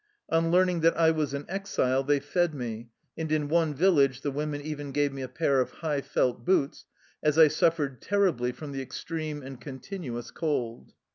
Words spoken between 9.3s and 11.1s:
and con tinuous cold.